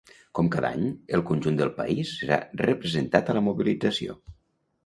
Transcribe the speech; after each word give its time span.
Com 0.37 0.47
cada 0.53 0.71
any, 0.77 0.85
el 1.17 1.23
conjunt 1.27 1.59
del 1.59 1.71
país 1.77 2.15
serà 2.23 2.39
representat 2.65 3.31
a 3.31 3.37
la 3.39 3.45
mobilització. 3.49 4.19